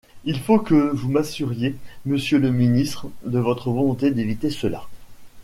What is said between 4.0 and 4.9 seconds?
d’éviter cela.